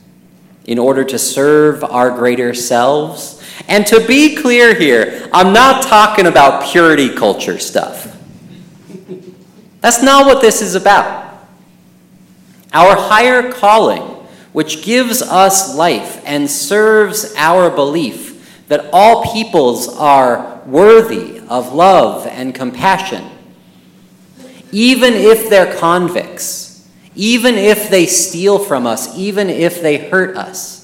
in 0.65 0.77
order 0.77 1.03
to 1.03 1.17
serve 1.17 1.83
our 1.83 2.11
greater 2.11 2.53
selves 2.53 3.41
and 3.67 3.85
to 3.87 4.05
be 4.05 4.35
clear 4.35 4.73
here, 4.73 5.29
I'm 5.33 5.53
not 5.53 5.83
talking 5.83 6.25
about 6.27 6.69
purity 6.71 7.09
culture 7.09 7.59
stuff. 7.59 8.17
That's 9.81 10.03
not 10.03 10.25
what 10.25 10.41
this 10.41 10.61
is 10.61 10.75
about. 10.75 11.30
Our 12.73 12.95
higher 12.95 13.51
calling, 13.51 14.01
which 14.53 14.83
gives 14.83 15.21
us 15.21 15.75
life 15.75 16.21
and 16.25 16.49
serves 16.49 17.33
our 17.35 17.69
belief 17.69 18.65
that 18.67 18.89
all 18.93 19.33
peoples 19.33 19.89
are 19.97 20.61
worthy 20.65 21.39
of 21.49 21.73
love 21.73 22.25
and 22.27 22.55
compassion, 22.55 23.29
even 24.71 25.13
if 25.13 25.49
they're 25.49 25.75
convicts, 25.77 26.89
even 27.13 27.55
if 27.55 27.89
they 27.89 28.05
steal 28.05 28.57
from 28.57 28.87
us, 28.87 29.17
even 29.17 29.49
if 29.49 29.81
they 29.81 29.97
hurt 29.97 30.37
us. 30.37 30.81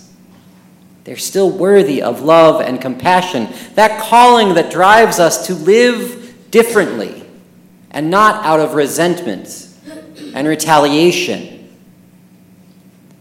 They're 1.06 1.16
still 1.16 1.50
worthy 1.50 2.02
of 2.02 2.22
love 2.22 2.60
and 2.60 2.82
compassion. 2.82 3.48
That 3.76 4.02
calling 4.02 4.56
that 4.56 4.70
drives 4.70 5.20
us 5.20 5.48
to 5.48 5.54
live 5.56 6.52
differently 6.52 7.24
and 7.92 8.10
not 8.10 8.44
out 8.44 8.60
of 8.60 8.74
resentment 8.74 9.74
and 10.34 10.46
retaliation. 10.46 11.57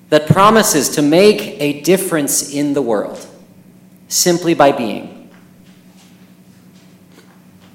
That 0.09 0.27
promises 0.29 0.91
to 0.91 1.03
make 1.03 1.61
a 1.61 1.81
difference 1.83 2.53
in 2.53 2.75
the 2.75 2.83
world 2.83 3.27
simply 4.09 4.55
by 4.55 4.73
being. 4.73 5.31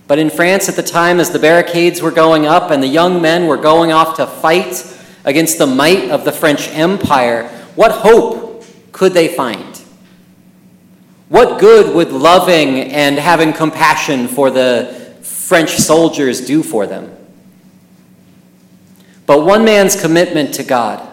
But 0.08 0.20
in 0.20 0.30
France 0.30 0.68
at 0.68 0.76
the 0.76 0.84
time, 0.84 1.20
as 1.20 1.32
the 1.32 1.40
barricades 1.40 2.02
were 2.02 2.12
going 2.12 2.46
up 2.46 2.72
and 2.72 2.84
the 2.84 2.88
young 2.88 3.22
men 3.22 3.48
were 3.48 3.58
going 3.58 3.92
off 3.92 4.18
to 4.18 4.28
fight 4.28 4.98
against 5.24 5.58
the 5.58 5.68
might 5.68 6.10
of 6.10 6.26
the 6.26 6.32
French 6.32 6.70
Empire, 6.70 7.48
what 7.76 7.92
hope 7.92 8.66
could 8.92 9.14
they 9.14 9.30
find? 9.30 9.78
What 11.30 11.62
good 11.62 11.96
would 11.96 12.12
loving 12.12 12.92
and 12.92 13.18
having 13.18 13.54
compassion 13.54 14.28
for 14.28 14.52
the 14.52 15.16
French 15.22 15.78
soldiers 15.78 16.46
do 16.46 16.62
for 16.62 16.86
them? 16.86 17.16
But 19.26 19.46
one 19.46 19.64
man's 19.64 20.00
commitment 20.00 20.54
to 20.56 20.64
God 20.64 21.08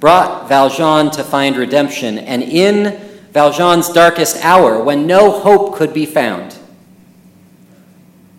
brought 0.00 0.48
Valjean 0.48 1.10
to 1.12 1.24
find 1.24 1.56
redemption, 1.56 2.18
and 2.18 2.42
in 2.42 3.00
Valjean's 3.32 3.88
darkest 3.88 4.44
hour, 4.44 4.82
when 4.82 5.06
no 5.06 5.30
hope 5.30 5.76
could 5.76 5.92
be 5.92 6.06
found, 6.06 6.56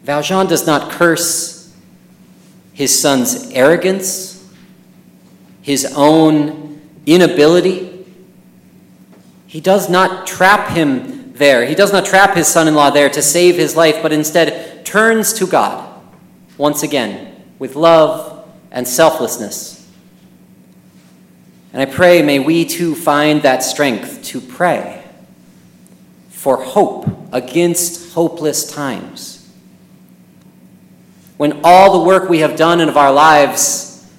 Valjean 0.03 0.47
does 0.47 0.65
not 0.65 0.91
curse 0.91 1.75
his 2.73 2.99
son's 2.99 3.51
arrogance, 3.51 4.49
his 5.61 5.93
own 5.95 6.81
inability 7.05 7.87
he 9.47 9.61
does 9.61 9.89
not 9.89 10.27
trap 10.27 10.69
him 10.69 11.33
there. 11.33 11.65
He 11.65 11.73
does 11.73 11.93
not 11.93 12.05
trap 12.05 12.35
his 12.35 12.47
son 12.47 12.67
in 12.67 12.75
law 12.75 12.89
there 12.89 13.09
to 13.09 13.21
save 13.21 13.55
his 13.55 13.75
life, 13.75 14.01
but 14.01 14.11
instead 14.11 14.85
turns 14.85 15.33
to 15.33 15.47
God 15.47 15.89
once 16.57 16.83
again 16.83 17.43
with 17.57 17.75
love 17.75 18.47
and 18.71 18.85
selflessness. 18.87 19.76
And 21.77 21.87
I 21.87 21.93
pray, 21.93 22.23
may 22.23 22.39
we 22.39 22.65
too 22.65 22.95
find 22.95 23.43
that 23.43 23.61
strength 23.61 24.23
to 24.25 24.41
pray 24.41 25.03
for 26.29 26.63
hope 26.63 27.07
against 27.31 28.13
hopeless 28.13 28.65
times. 28.71 29.47
When 31.37 31.61
all 31.63 31.99
the 31.99 32.03
work 32.03 32.29
we 32.29 32.39
have 32.39 32.55
done 32.55 32.81
in 32.81 32.89
of 32.89 32.97
our 32.97 33.13
lives 33.13 34.11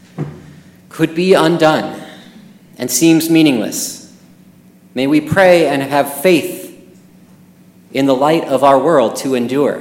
could 0.88 1.16
be 1.16 1.35
undone 1.35 2.01
and 2.79 2.88
seems 2.88 3.29
meaningless 3.29 3.99
May 4.99 5.07
we 5.07 5.21
pray 5.21 5.68
and 5.68 5.81
have 5.81 6.23
faith 6.23 6.66
in 7.92 8.07
the 8.07 8.16
light 8.16 8.42
of 8.44 8.64
our 8.64 8.81
world 8.81 9.14
to 9.18 9.37
endure. 9.37 9.81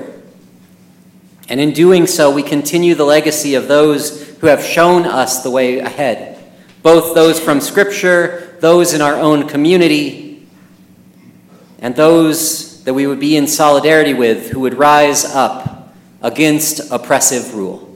And 1.49 1.59
in 1.59 1.71
doing 1.73 2.05
so, 2.05 2.29
we 2.29 2.43
continue 2.43 2.93
the 2.93 3.03
legacy 3.03 3.55
of 3.55 3.67
those 3.67 4.27
who 4.37 4.45
have 4.45 4.63
shown 4.63 5.05
us 5.05 5.41
the 5.41 5.49
way 5.49 5.79
ahead, 5.79 6.36
both 6.87 7.13
those 7.13 7.37
from 7.37 7.59
Scripture, 7.59 8.55
those 8.61 8.93
in 8.93 9.01
our 9.01 9.15
own 9.15 9.45
community, 9.45 10.47
and 11.79 11.93
those 11.97 12.81
that 12.85 12.93
we 12.93 13.05
would 13.05 13.19
be 13.19 13.35
in 13.35 13.45
solidarity 13.45 14.13
with 14.13 14.51
who 14.51 14.61
would 14.61 14.73
rise 14.73 15.25
up 15.25 15.93
against 16.21 16.89
oppressive 16.89 17.53
rule. 17.55 17.86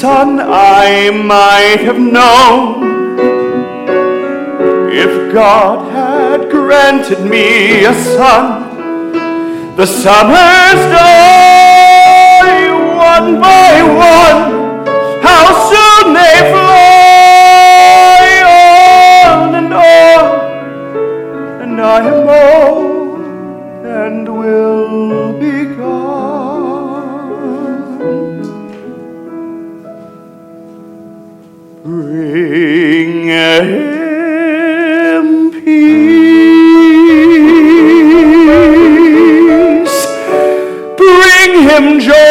Son 0.00 0.38
I 0.40 1.08
might 1.10 1.80
have 1.88 1.98
known 1.98 2.84
if 4.92 5.32
God 5.32 5.90
had 5.90 6.50
granted 6.50 7.20
me 7.24 7.86
a 7.86 7.94
son. 7.94 8.44
The 9.74 9.86
summers 9.86 10.80
die 11.00 12.72
one 13.12 13.40
by 13.40 13.72
one. 14.12 14.42
How 15.28 15.44
soon 15.70 16.12
they 16.12 16.36
fly 16.52 18.26
on 18.60 19.54
and 19.60 19.72
on. 19.72 20.24
And 21.62 21.80
I 21.80 21.98
am 22.12 22.28
old 22.28 22.85
him 41.82 42.00
joy. 42.00 42.25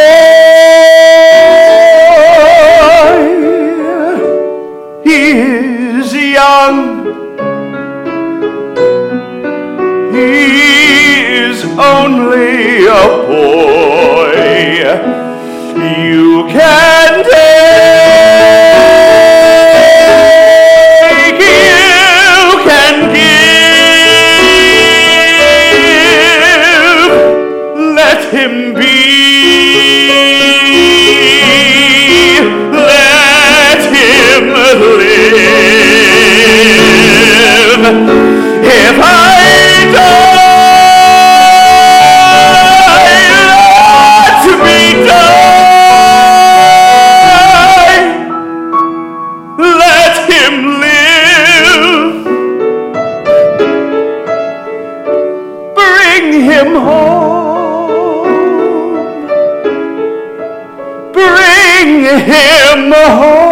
Him 63.23 63.44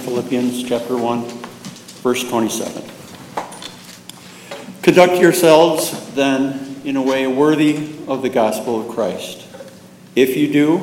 Philippians 0.00 0.64
chapter 0.64 0.96
1, 0.96 1.24
verse 2.02 2.28
27. 2.28 2.82
Conduct 4.82 5.20
yourselves 5.20 6.14
then 6.14 6.80
in 6.84 6.96
a 6.96 7.02
way 7.02 7.26
worthy 7.26 7.94
of 8.08 8.22
the 8.22 8.30
gospel 8.30 8.80
of 8.80 8.94
Christ. 8.94 9.46
If 10.16 10.36
you 10.36 10.50
do, 10.50 10.78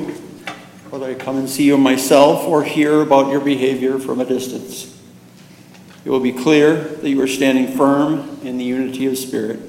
whether 0.91 1.07
I 1.07 1.15
come 1.15 1.37
and 1.37 1.49
see 1.49 1.63
you 1.63 1.77
myself 1.77 2.45
or 2.45 2.63
hear 2.63 3.01
about 3.01 3.31
your 3.31 3.41
behavior 3.41 3.97
from 3.97 4.21
a 4.21 4.25
distance, 4.25 5.01
it 6.05 6.09
will 6.09 6.19
be 6.19 6.31
clear 6.31 6.75
that 6.75 7.09
you 7.09 7.19
are 7.21 7.27
standing 7.27 7.75
firm 7.75 8.39
in 8.43 8.57
the 8.57 8.63
unity 8.63 9.07
of 9.07 9.17
spirit 9.17 9.59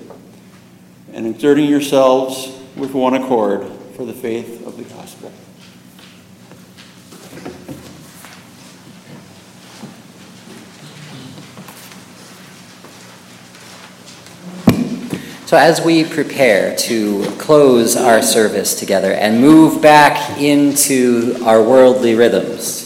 and 1.13 1.27
exerting 1.27 1.69
yourselves 1.69 2.57
with 2.77 2.93
one 2.93 3.15
accord 3.15 3.67
for 3.97 4.05
the 4.05 4.13
faith 4.13 4.67
of 4.67 4.77
the 4.77 4.85
gospel. 4.85 5.33
So, 15.49 15.57
as 15.57 15.81
we 15.81 16.05
prepare 16.05 16.77
to 16.77 17.25
close 17.39 17.97
our 17.97 18.21
service 18.21 18.79
together 18.79 19.15
and 19.15 19.41
move 19.41 19.81
back 19.81 20.39
into 20.39 21.39
our 21.43 21.63
worldly 21.63 22.15
rhythms, 22.15 22.85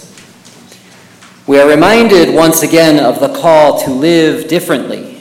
we 1.49 1.59
are 1.59 1.69
reminded 1.69 2.33
once 2.33 2.63
again 2.63 3.05
of 3.05 3.19
the 3.19 3.35
call 3.35 3.81
to 3.81 3.91
live 3.91 4.47
differently 4.47 5.21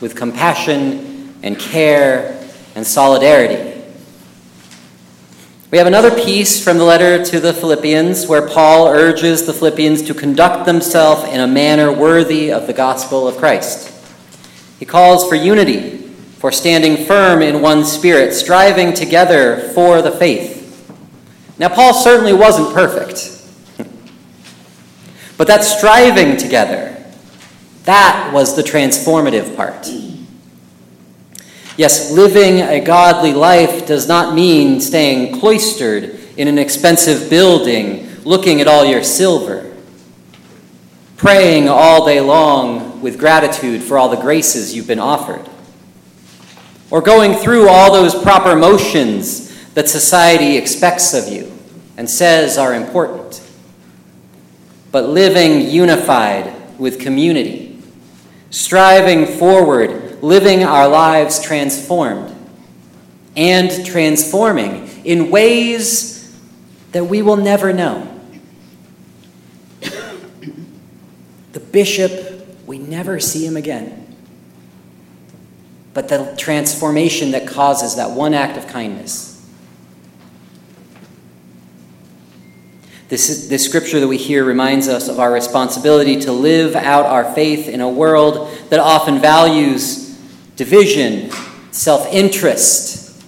with 0.00 0.16
compassion 0.16 1.34
and 1.42 1.58
care 1.58 2.42
and 2.74 2.86
solidarity. 2.86 3.82
We 5.70 5.76
have 5.76 5.86
another 5.86 6.24
piece 6.24 6.64
from 6.64 6.78
the 6.78 6.84
letter 6.84 7.22
to 7.22 7.38
the 7.38 7.52
Philippians 7.52 8.26
where 8.28 8.48
Paul 8.48 8.88
urges 8.88 9.44
the 9.44 9.52
Philippians 9.52 10.00
to 10.04 10.14
conduct 10.14 10.64
themselves 10.64 11.30
in 11.34 11.40
a 11.40 11.46
manner 11.46 11.92
worthy 11.92 12.50
of 12.50 12.66
the 12.66 12.72
gospel 12.72 13.28
of 13.28 13.36
Christ. 13.36 13.90
He 14.78 14.86
calls 14.86 15.28
for 15.28 15.34
unity 15.34 16.01
for 16.42 16.50
standing 16.50 17.06
firm 17.06 17.40
in 17.40 17.62
one 17.62 17.84
spirit, 17.84 18.34
striving 18.34 18.92
together 18.92 19.70
for 19.74 20.02
the 20.02 20.10
faith. 20.10 20.92
Now, 21.56 21.68
Paul 21.68 21.94
certainly 21.94 22.32
wasn't 22.32 22.74
perfect, 22.74 23.40
but 25.38 25.46
that 25.46 25.62
striving 25.62 26.36
together, 26.36 27.00
that 27.84 28.32
was 28.34 28.56
the 28.56 28.62
transformative 28.62 29.54
part. 29.54 29.88
Yes, 31.76 32.10
living 32.10 32.58
a 32.58 32.80
godly 32.80 33.34
life 33.34 33.86
does 33.86 34.08
not 34.08 34.34
mean 34.34 34.80
staying 34.80 35.38
cloistered 35.38 36.18
in 36.36 36.48
an 36.48 36.58
expensive 36.58 37.30
building, 37.30 38.08
looking 38.24 38.60
at 38.60 38.66
all 38.66 38.84
your 38.84 39.04
silver, 39.04 39.72
praying 41.16 41.68
all 41.68 42.04
day 42.04 42.20
long 42.20 43.00
with 43.00 43.16
gratitude 43.16 43.80
for 43.80 43.96
all 43.96 44.08
the 44.08 44.20
graces 44.20 44.74
you've 44.74 44.88
been 44.88 44.98
offered 44.98 45.48
or 46.92 47.00
going 47.00 47.32
through 47.32 47.70
all 47.70 47.90
those 47.90 48.14
proper 48.14 48.54
motions 48.54 49.48
that 49.72 49.88
society 49.88 50.58
expects 50.58 51.14
of 51.14 51.26
you 51.26 51.50
and 51.96 52.08
says 52.08 52.58
are 52.58 52.74
important, 52.74 53.40
but 54.92 55.08
living 55.08 55.70
unified 55.70 56.52
with 56.78 57.00
community, 57.00 57.82
striving 58.50 59.24
forward, 59.24 60.22
living 60.22 60.64
our 60.64 60.86
lives 60.86 61.40
transformed, 61.40 62.36
and 63.36 63.86
transforming 63.86 64.86
in 65.06 65.30
ways 65.30 66.38
that 66.92 67.04
we 67.04 67.22
will 67.22 67.38
never 67.38 67.72
know. 67.72 68.06
The 71.52 71.60
bishop, 71.60 72.46
we 72.66 72.78
never 72.78 73.18
see 73.18 73.46
him 73.46 73.56
again 73.56 74.01
but 75.94 76.08
the 76.08 76.34
transformation 76.38 77.32
that 77.32 77.46
causes 77.46 77.96
that 77.96 78.10
one 78.10 78.34
act 78.34 78.56
of 78.56 78.66
kindness. 78.66 79.32
This, 83.08 83.28
is, 83.28 83.50
this 83.50 83.62
scripture 83.62 84.00
that 84.00 84.08
we 84.08 84.16
hear 84.16 84.42
reminds 84.42 84.88
us 84.88 85.08
of 85.08 85.20
our 85.20 85.30
responsibility 85.30 86.18
to 86.20 86.32
live 86.32 86.74
out 86.74 87.04
our 87.04 87.34
faith 87.34 87.68
in 87.68 87.82
a 87.82 87.88
world 87.88 88.50
that 88.70 88.80
often 88.80 89.18
values 89.18 90.18
division, 90.56 91.30
self 91.72 92.06
interest, 92.10 93.22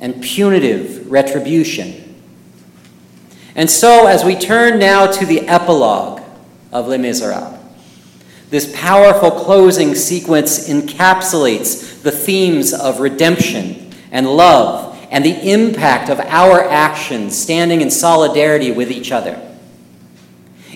and 0.00 0.22
punitive 0.22 1.10
retribution. 1.10 2.04
And 3.56 3.68
so, 3.68 4.06
as 4.06 4.24
we 4.24 4.36
turn 4.36 4.78
now 4.78 5.08
to 5.08 5.26
the 5.26 5.48
epilogue 5.48 6.22
of 6.70 6.86
Les 6.86 6.98
Miserables, 6.98 7.57
this 8.50 8.72
powerful 8.74 9.30
closing 9.30 9.94
sequence 9.94 10.68
encapsulates 10.68 12.02
the 12.02 12.10
themes 12.10 12.72
of 12.72 13.00
redemption 13.00 13.92
and 14.10 14.26
love 14.26 14.98
and 15.10 15.24
the 15.24 15.50
impact 15.50 16.08
of 16.08 16.20
our 16.20 16.62
actions 16.62 17.38
standing 17.38 17.80
in 17.80 17.90
solidarity 17.90 18.70
with 18.70 18.90
each 18.90 19.12
other. 19.12 19.40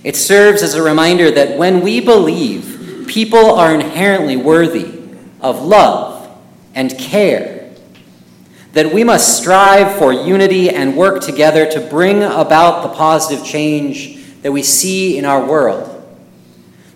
It 0.04 0.16
serves 0.16 0.62
as 0.62 0.74
a 0.74 0.82
reminder 0.82 1.30
that 1.30 1.56
when 1.56 1.80
we 1.80 2.00
believe 2.00 3.06
people 3.08 3.52
are 3.52 3.74
inherently 3.74 4.36
worthy 4.36 5.00
of 5.40 5.62
love 5.62 6.30
and 6.74 6.96
care, 6.98 7.70
that 8.72 8.92
we 8.92 9.04
must 9.04 9.38
strive 9.38 9.98
for 9.98 10.12
unity 10.12 10.70
and 10.70 10.96
work 10.96 11.22
together 11.22 11.70
to 11.70 11.80
bring 11.80 12.22
about 12.22 12.82
the 12.82 12.88
positive 12.94 13.44
change 13.44 14.18
that 14.40 14.50
we 14.50 14.62
see 14.62 15.18
in 15.18 15.24
our 15.24 15.44
world. 15.44 15.91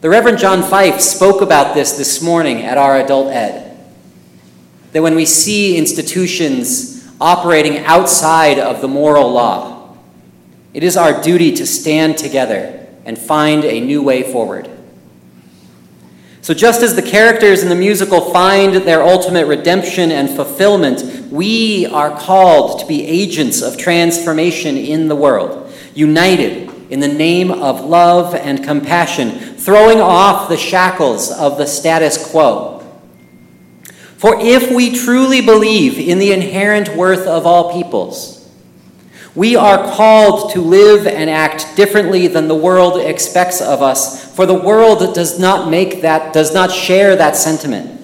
The 0.06 0.10
Reverend 0.10 0.38
John 0.38 0.62
Fife 0.62 1.00
spoke 1.00 1.40
about 1.40 1.74
this 1.74 1.94
this 1.94 2.22
morning 2.22 2.62
at 2.62 2.78
our 2.78 2.96
adult 2.96 3.32
ed. 3.32 3.76
That 4.92 5.02
when 5.02 5.16
we 5.16 5.24
see 5.24 5.76
institutions 5.76 7.04
operating 7.20 7.78
outside 7.78 8.60
of 8.60 8.80
the 8.80 8.86
moral 8.86 9.32
law, 9.32 9.96
it 10.72 10.84
is 10.84 10.96
our 10.96 11.20
duty 11.20 11.50
to 11.56 11.66
stand 11.66 12.18
together 12.18 12.86
and 13.04 13.18
find 13.18 13.64
a 13.64 13.80
new 13.80 14.00
way 14.00 14.22
forward. 14.22 14.70
So, 16.40 16.54
just 16.54 16.84
as 16.84 16.94
the 16.94 17.02
characters 17.02 17.64
in 17.64 17.68
the 17.68 17.74
musical 17.74 18.32
find 18.32 18.76
their 18.76 19.02
ultimate 19.02 19.46
redemption 19.46 20.12
and 20.12 20.30
fulfillment, 20.30 21.32
we 21.32 21.86
are 21.86 22.16
called 22.16 22.78
to 22.78 22.86
be 22.86 23.04
agents 23.04 23.60
of 23.60 23.76
transformation 23.76 24.76
in 24.76 25.08
the 25.08 25.16
world, 25.16 25.74
united 25.96 26.70
in 26.90 27.00
the 27.00 27.08
name 27.08 27.50
of 27.50 27.84
love 27.84 28.34
and 28.34 28.62
compassion, 28.62 29.55
throwing 29.66 30.00
off 30.00 30.48
the 30.48 30.56
shackles 30.56 31.28
of 31.32 31.58
the 31.58 31.66
status 31.66 32.30
quo. 32.30 32.78
For 34.16 34.38
if 34.38 34.70
we 34.70 34.94
truly 34.94 35.40
believe 35.40 35.98
in 35.98 36.20
the 36.20 36.30
inherent 36.30 36.96
worth 36.96 37.26
of 37.26 37.46
all 37.46 37.72
peoples, 37.72 38.48
we 39.34 39.56
are 39.56 39.92
called 39.92 40.52
to 40.52 40.60
live 40.60 41.08
and 41.08 41.28
act 41.28 41.74
differently 41.74 42.28
than 42.28 42.46
the 42.46 42.54
world 42.54 43.00
expects 43.00 43.60
of 43.60 43.82
us, 43.82 44.32
for 44.36 44.46
the 44.46 44.54
world 44.54 45.16
does 45.16 45.36
not 45.36 45.68
make 45.68 46.00
that 46.02 46.32
does 46.32 46.54
not 46.54 46.70
share 46.70 47.16
that 47.16 47.34
sentiment. 47.34 48.00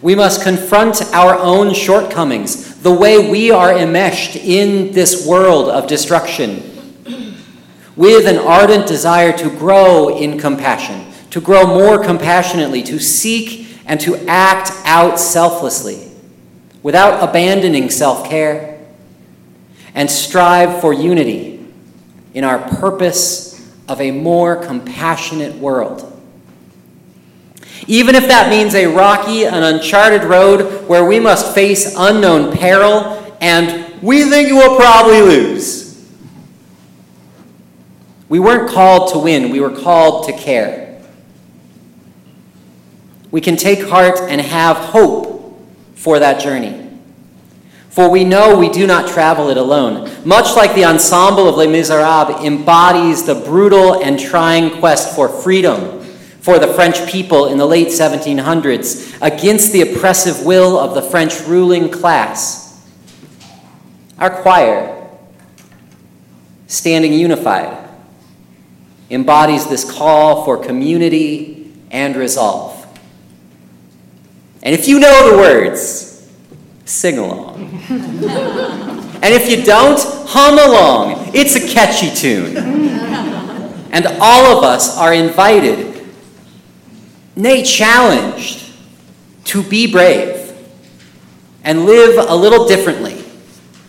We 0.00 0.14
must 0.14 0.44
confront 0.44 1.02
our 1.12 1.36
own 1.36 1.74
shortcomings, 1.74 2.80
the 2.80 2.94
way 2.94 3.28
we 3.28 3.50
are 3.50 3.76
enmeshed 3.76 4.36
in 4.36 4.92
this 4.92 5.26
world 5.26 5.68
of 5.68 5.88
destruction 5.88 6.69
with 8.00 8.26
an 8.26 8.38
ardent 8.38 8.86
desire 8.86 9.30
to 9.30 9.50
grow 9.58 10.16
in 10.16 10.38
compassion, 10.38 11.04
to 11.28 11.38
grow 11.38 11.66
more 11.66 12.02
compassionately, 12.02 12.82
to 12.82 12.98
seek 12.98 13.76
and 13.84 14.00
to 14.00 14.16
act 14.26 14.70
out 14.86 15.20
selflessly 15.20 16.10
without 16.82 17.22
abandoning 17.22 17.90
self 17.90 18.26
care, 18.26 18.82
and 19.94 20.10
strive 20.10 20.80
for 20.80 20.94
unity 20.94 21.62
in 22.32 22.42
our 22.42 22.58
purpose 22.78 23.70
of 23.86 24.00
a 24.00 24.10
more 24.10 24.56
compassionate 24.56 25.54
world. 25.56 26.06
Even 27.86 28.14
if 28.14 28.26
that 28.28 28.48
means 28.48 28.74
a 28.74 28.86
rocky 28.86 29.44
and 29.44 29.62
uncharted 29.62 30.24
road 30.24 30.88
where 30.88 31.04
we 31.04 31.20
must 31.20 31.54
face 31.54 31.94
unknown 31.98 32.56
peril 32.56 33.36
and 33.42 34.00
we 34.00 34.24
think 34.24 34.48
we'll 34.48 34.78
probably 34.78 35.20
lose. 35.20 35.89
We 38.30 38.38
weren't 38.38 38.70
called 38.70 39.12
to 39.12 39.18
win, 39.18 39.50
we 39.50 39.58
were 39.58 39.76
called 39.76 40.28
to 40.28 40.32
care. 40.32 41.02
We 43.32 43.40
can 43.40 43.56
take 43.56 43.88
heart 43.88 44.20
and 44.20 44.40
have 44.40 44.76
hope 44.76 45.60
for 45.96 46.20
that 46.20 46.40
journey. 46.40 46.88
For 47.88 48.08
we 48.08 48.22
know 48.22 48.56
we 48.56 48.68
do 48.68 48.86
not 48.86 49.08
travel 49.08 49.50
it 49.50 49.56
alone. 49.56 50.08
Much 50.24 50.54
like 50.54 50.76
the 50.76 50.84
ensemble 50.84 51.48
of 51.48 51.56
Les 51.56 51.66
Miserables 51.66 52.44
embodies 52.44 53.24
the 53.24 53.34
brutal 53.34 54.00
and 54.00 54.18
trying 54.18 54.78
quest 54.78 55.16
for 55.16 55.28
freedom 55.28 56.00
for 56.40 56.60
the 56.60 56.72
French 56.72 57.10
people 57.10 57.46
in 57.46 57.58
the 57.58 57.66
late 57.66 57.88
1700s 57.88 59.18
against 59.20 59.72
the 59.72 59.82
oppressive 59.82 60.46
will 60.46 60.78
of 60.78 60.94
the 60.94 61.02
French 61.02 61.40
ruling 61.48 61.90
class. 61.90 62.88
Our 64.18 64.30
choir, 64.40 65.08
standing 66.68 67.12
unified, 67.12 67.89
embodies 69.10 69.66
this 69.66 69.90
call 69.90 70.44
for 70.44 70.56
community 70.56 71.72
and 71.90 72.16
resolve. 72.16 72.76
And 74.62 74.74
if 74.74 74.86
you 74.86 75.00
know 75.00 75.30
the 75.30 75.38
words, 75.38 76.28
sing 76.84 77.18
along. 77.18 77.54
and 77.90 79.34
if 79.34 79.50
you 79.50 79.64
don't, 79.64 79.98
hum 80.28 80.58
along. 80.58 81.30
It's 81.34 81.56
a 81.56 81.66
catchy 81.66 82.14
tune. 82.14 82.56
and 82.56 84.06
all 84.20 84.58
of 84.58 84.64
us 84.64 84.96
are 84.98 85.12
invited, 85.12 86.06
nay, 87.36 87.62
challenged, 87.62 88.72
to 89.44 89.62
be 89.62 89.90
brave 89.90 90.52
and 91.64 91.86
live 91.86 92.24
a 92.28 92.34
little 92.34 92.68
differently 92.68 93.24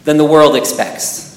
than 0.06 0.18
the 0.18 0.26
world 0.26 0.56
expects. 0.56 1.31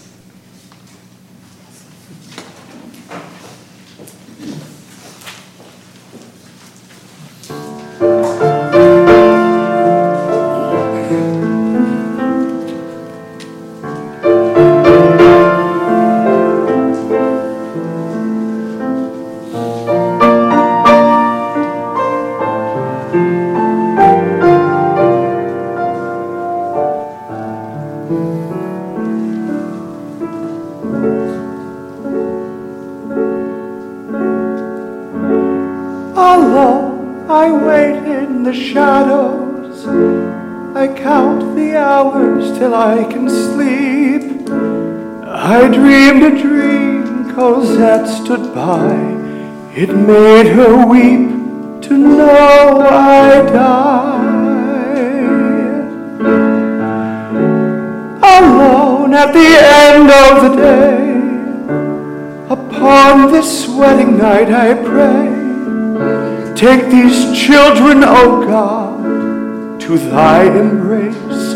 Made 50.06 50.48
her 50.48 50.86
weep 50.86 51.30
to 51.82 51.96
know 51.96 52.80
I 52.80 53.42
died. 53.50 54.24
Alone 58.22 59.14
at 59.14 59.32
the 59.32 59.56
end 59.86 60.10
of 60.10 60.42
the 60.42 60.56
day, 60.56 61.04
upon 62.50 63.32
this 63.32 63.66
wedding 63.68 64.18
night 64.18 64.50
I 64.50 64.74
pray. 64.74 65.44
Take 66.54 66.90
these 66.90 67.36
children, 67.38 68.04
O 68.04 68.46
God, 68.46 69.80
to 69.80 69.98
thy 69.98 70.44
embrace 70.44 71.54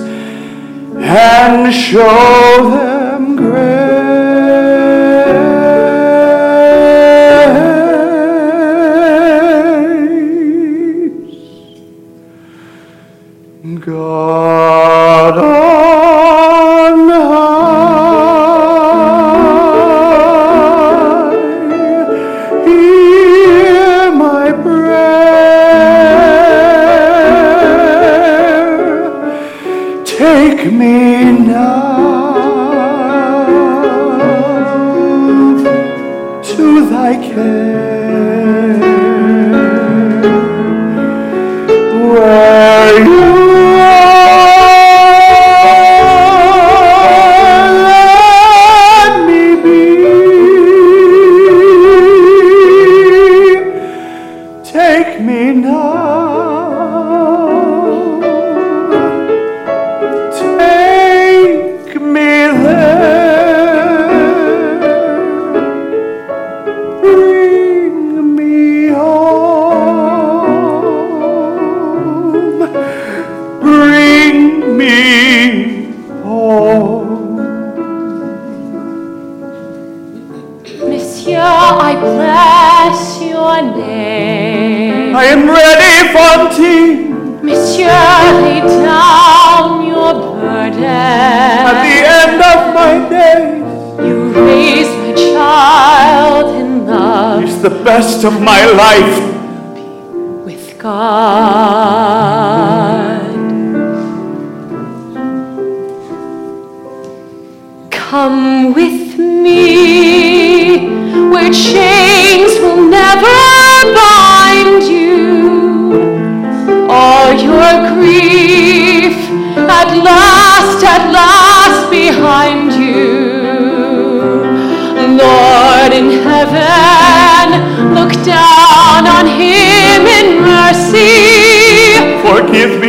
and 0.97 1.73
show 1.75 2.71
them 2.71 3.37
grace. 3.37 3.98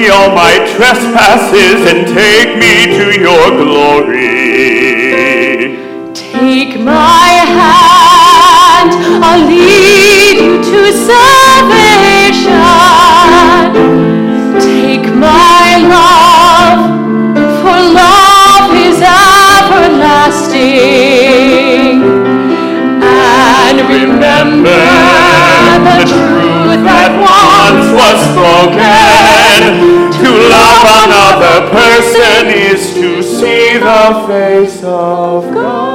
Me 0.09 0.15
all 0.15 0.31
my 0.33 0.57
trespasses 0.75 1.85
and 1.91 2.07
take 2.07 2.57
me 2.57 2.97
to 2.97 3.05
your 3.19 3.51
glory. 3.61 4.17
Take 6.13 6.79
my 6.79 7.29
hand, 7.59 8.91
I'll 9.23 9.45
lead 9.45 10.37
you 10.45 10.57
to 10.71 10.91
salvation. 11.09 12.53
Take 14.59 15.07
my 15.13 15.77
love, 15.93 16.79
for 17.61 17.79
love 18.01 18.67
is 18.87 18.99
everlasting. 19.01 19.99
And 23.01 23.77
remember 23.95 24.81
the 25.87 26.01
truth 26.13 26.81
that 26.89 27.11
once 27.21 27.89
was 27.99 28.17
spoken. 28.31 29.18
Love 30.49 30.87
another 31.05 31.69
person 31.69 32.47
is 32.47 32.93
to 32.95 33.21
see 33.21 33.77
the 33.77 34.25
face 34.27 34.81
of 34.83 35.53
God. 35.53 35.85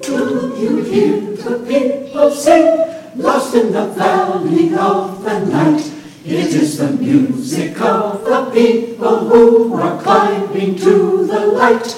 Do 0.00 0.54
you 0.56 0.82
hear 0.84 1.20
the 1.34 1.58
people 1.66 2.30
sing, 2.30 2.66
lost 3.16 3.54
in 3.56 3.72
the 3.72 3.86
valley 3.88 4.72
of 4.74 5.24
the 5.24 5.40
night. 5.46 5.84
It 6.24 6.54
is 6.54 6.78
the 6.78 6.92
music 6.92 7.80
of 7.80 8.24
the 8.24 8.50
people 8.52 9.28
who 9.28 9.74
are 9.74 10.00
climbing 10.00 10.76
to 10.76 11.26
the 11.26 11.40
light. 11.58 11.97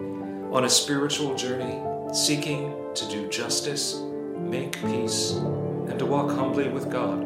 on 0.52 0.64
a 0.66 0.70
spiritual 0.70 1.36
journey 1.36 1.80
seeking 2.14 2.74
to 2.96 3.08
do 3.10 3.28
justice, 3.30 4.02
make 4.38 4.80
peace, 4.82 5.34
and 5.34 6.00
to 6.00 6.06
walk 6.06 6.32
humbly 6.32 6.70
with 6.70 6.90
God. 6.92 7.24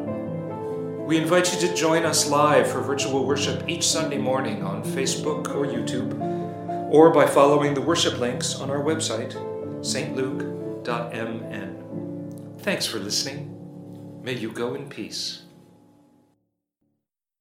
We 1.06 1.16
invite 1.18 1.52
you 1.52 1.60
to 1.68 1.74
join 1.74 2.04
us 2.04 2.28
live 2.28 2.70
for 2.70 2.80
virtual 2.80 3.26
worship 3.26 3.68
each 3.68 3.86
Sunday 3.86 4.18
morning 4.18 4.62
on 4.62 4.82
Facebook 4.82 5.48
or 5.54 5.66
YouTube, 5.66 6.18
or 6.90 7.10
by 7.10 7.26
following 7.26 7.74
the 7.74 7.80
worship 7.80 8.18
links 8.18 8.54
on 8.56 8.70
our 8.70 8.82
website, 8.82 9.34
stluke.mn. 9.80 10.84
Thanks 12.58 12.86
for 12.86 12.98
listening. 12.98 13.50
May 14.22 14.34
you 14.34 14.50
go 14.50 14.74
in 14.74 14.88
peace. 14.88 15.43